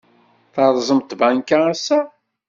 [0.53, 1.99] Terẓem tbanka ass-a?